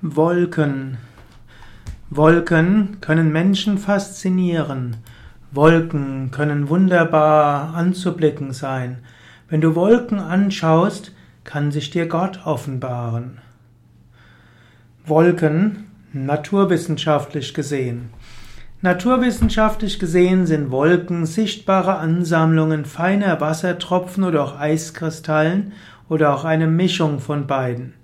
Wolken. 0.00 0.96
Wolken 2.08 2.98
können 3.00 3.32
Menschen 3.32 3.78
faszinieren. 3.78 4.98
Wolken 5.50 6.30
können 6.30 6.68
wunderbar 6.68 7.74
anzublicken 7.74 8.52
sein. 8.52 8.98
Wenn 9.48 9.60
du 9.60 9.74
Wolken 9.74 10.20
anschaust, 10.20 11.10
kann 11.42 11.72
sich 11.72 11.90
dir 11.90 12.06
Gott 12.06 12.46
offenbaren. 12.46 13.38
Wolken, 15.04 15.90
naturwissenschaftlich 16.12 17.52
gesehen. 17.52 18.10
Naturwissenschaftlich 18.82 19.98
gesehen 19.98 20.46
sind 20.46 20.70
Wolken 20.70 21.26
sichtbare 21.26 21.96
Ansammlungen 21.96 22.84
feiner 22.84 23.40
Wassertropfen 23.40 24.22
oder 24.22 24.44
auch 24.44 24.60
Eiskristallen 24.60 25.72
oder 26.08 26.32
auch 26.36 26.44
eine 26.44 26.68
Mischung 26.68 27.18
von 27.18 27.48
beiden. 27.48 27.97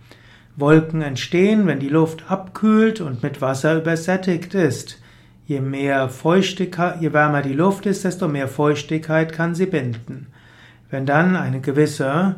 Wolken 0.56 1.02
entstehen, 1.02 1.66
wenn 1.66 1.80
die 1.80 1.88
Luft 1.88 2.30
abkühlt 2.30 3.00
und 3.00 3.22
mit 3.22 3.40
Wasser 3.40 3.76
übersättigt 3.76 4.54
ist. 4.54 5.00
Je 5.46 5.60
mehr 5.60 6.08
Feuchtigkeit, 6.08 7.00
je 7.00 7.12
wärmer 7.12 7.42
die 7.42 7.52
Luft 7.52 7.86
ist, 7.86 8.04
desto 8.04 8.28
mehr 8.28 8.48
Feuchtigkeit 8.48 9.32
kann 9.32 9.54
sie 9.54 9.66
binden. 9.66 10.28
Wenn 10.90 11.06
dann 11.06 11.34
eine 11.34 11.60
gewisse 11.60 12.36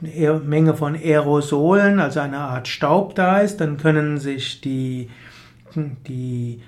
Menge 0.00 0.74
von 0.74 0.94
Aerosolen, 0.94 2.00
also 2.00 2.20
eine 2.20 2.38
Art 2.38 2.68
Staub 2.68 3.14
da 3.14 3.38
ist, 3.38 3.60
dann 3.60 3.78
können 3.78 4.18
sich 4.18 4.60
die, 4.60 5.08
die, 5.74 6.60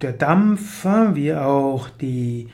der 0.00 0.12
Dampf 0.12 0.86
wie 1.14 1.34
auch 1.34 1.88
die 1.88 2.48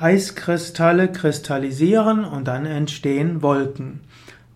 Eiskristalle 0.00 1.10
kristallisieren 1.10 2.24
und 2.24 2.46
dann 2.48 2.64
entstehen 2.64 3.42
Wolken. 3.42 4.00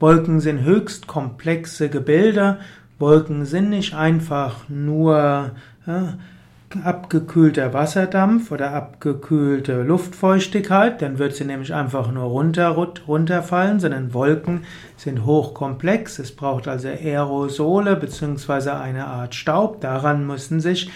Wolken 0.01 0.41
sind 0.41 0.65
höchst 0.65 1.07
komplexe 1.07 1.89
Gebilde. 1.89 2.59
Wolken 2.99 3.45
sind 3.45 3.71
nicht 3.71 3.95
einfach 3.95 4.69
nur 4.69 5.53
ja, 5.87 6.15
abgekühlter 6.85 7.75
Wasserdampf 7.75 8.53
oder 8.53 8.73
abgekühlte 8.73 9.83
Luftfeuchtigkeit, 9.83 11.03
dann 11.03 11.19
wird 11.19 11.35
sie 11.35 11.45
nämlich 11.45 11.75
einfach 11.75 12.13
nur 12.13 12.25
runter, 12.25 12.69
runterfallen, 12.69 13.81
sondern 13.81 14.15
Wolken 14.15 14.63
sind 14.97 15.25
hochkomplex. 15.25 16.19
Es 16.19 16.35
braucht 16.35 16.69
also 16.69 16.89
Aerosole 16.89 17.97
bzw. 17.97 18.71
eine 18.71 19.07
Art 19.07 19.35
Staub. 19.35 19.81
Daran 19.81 20.27
müssen 20.27 20.61
sich 20.61 20.91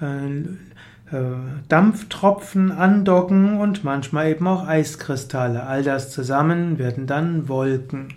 äh, 0.00 1.14
äh, 1.14 1.24
Dampftropfen 1.68 2.72
andocken 2.72 3.60
und 3.60 3.84
manchmal 3.84 4.30
eben 4.30 4.46
auch 4.46 4.66
Eiskristalle. 4.66 5.64
All 5.64 5.82
das 5.82 6.10
zusammen 6.10 6.78
werden 6.78 7.06
dann 7.06 7.48
Wolken. 7.48 8.14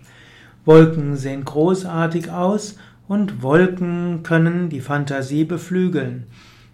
Wolken 0.66 1.16
sehen 1.16 1.46
großartig 1.46 2.32
aus 2.32 2.78
und 3.08 3.44
Wolken 3.44 4.24
können 4.24 4.70
die 4.70 4.82
Fantasie 4.82 5.46
beflügeln. 5.46 6.26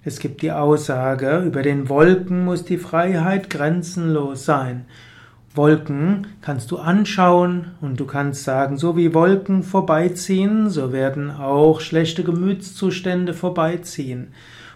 Es 0.03 0.19
gibt 0.19 0.41
die 0.41 0.51
Aussage, 0.51 1.43
über 1.45 1.61
den 1.61 1.89
Wolken 1.89 2.45
muss 2.45 2.63
die 2.63 2.77
Freiheit 2.77 3.49
grenzenlos 3.49 4.45
sein. 4.45 4.85
Wolken 5.53 6.27
kannst 6.41 6.71
du 6.71 6.77
anschauen 6.77 7.71
und 7.81 7.99
du 7.99 8.05
kannst 8.05 8.45
sagen, 8.45 8.77
so 8.77 8.95
wie 8.95 9.13
Wolken 9.13 9.63
vorbeiziehen, 9.63 10.69
so 10.69 10.93
werden 10.93 11.29
auch 11.29 11.81
schlechte 11.81 12.23
Gemütszustände 12.23 13.33
vorbeiziehen. 13.33 14.29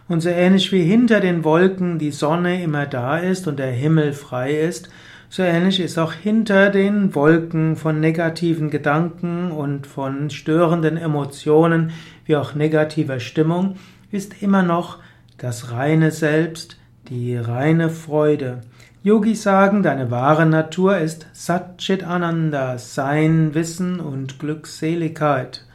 Und 0.09 0.19
so 0.19 0.29
ähnlich 0.29 0.71
wie 0.73 0.83
hinter 0.83 1.21
den 1.21 1.45
Wolken 1.45 1.97
die 1.97 2.11
Sonne 2.11 2.61
immer 2.61 2.85
da 2.85 3.17
ist 3.17 3.47
und 3.47 3.57
der 3.57 3.71
Himmel 3.71 4.11
frei 4.11 4.59
ist, 4.59 4.89
so 5.29 5.43
ähnlich 5.43 5.79
ist 5.79 5.97
auch 5.97 6.13
hinter 6.13 6.69
den 6.69 7.15
Wolken 7.15 7.75
von 7.75 7.99
negativen 7.99 8.69
Gedanken 8.69 9.51
und 9.51 9.87
von 9.87 10.29
störenden 10.29 10.97
Emotionen 10.97 11.91
wie 12.25 12.35
auch 12.35 12.55
negativer 12.55 13.19
Stimmung 13.19 13.75
ist 14.11 14.41
immer 14.41 14.63
noch 14.63 14.99
das 15.37 15.71
reine 15.71 16.11
Selbst, 16.11 16.77
die 17.09 17.35
reine 17.35 17.89
Freude. 17.89 18.61
Yogis 19.03 19.43
sagen, 19.43 19.83
deine 19.83 20.09
wahre 20.09 20.45
Natur 20.45 20.97
ist 20.97 21.27
Satchit 21.33 22.03
Ananda, 22.03 22.77
Sein, 22.77 23.53
Wissen 23.53 23.99
und 23.99 24.39
Glückseligkeit. 24.39 25.65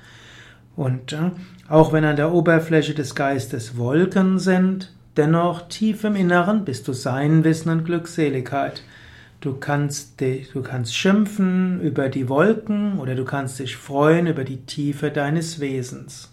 Und 0.74 1.12
äh, 1.12 1.30
auch 1.68 1.92
wenn 1.92 2.04
an 2.04 2.16
der 2.16 2.32
Oberfläche 2.32 2.94
des 2.94 3.14
Geistes 3.14 3.76
Wolken 3.76 4.40
sind, 4.40 4.92
dennoch 5.16 5.68
tief 5.68 6.02
im 6.02 6.16
Inneren 6.16 6.64
bist 6.64 6.88
du 6.88 6.92
Sein, 6.92 7.44
Wissen 7.44 7.70
und 7.70 7.84
Glückseligkeit. 7.84 8.82
Du 9.40 9.54
kannst, 9.54 10.20
dich, 10.20 10.50
du 10.52 10.62
kannst 10.62 10.94
schimpfen 10.94 11.80
über 11.80 12.10
die 12.10 12.28
Wolken 12.28 12.98
oder 12.98 13.14
du 13.14 13.24
kannst 13.24 13.58
dich 13.58 13.74
freuen 13.76 14.26
über 14.26 14.44
die 14.44 14.66
Tiefe 14.66 15.10
deines 15.10 15.60
Wesens. 15.60 16.30